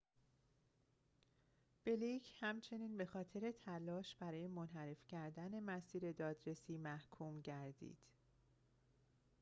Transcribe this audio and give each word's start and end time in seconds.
بلیک 1.85 2.31
همچنین 2.39 2.97
بخاطر 2.97 3.51
تلاش 3.51 4.15
برای 4.15 4.47
منحرف 4.47 5.07
کردن 5.07 5.59
مسیر 5.59 6.11
دادرسی 6.11 6.77
محکوم 6.77 7.41
گردید 7.41 7.97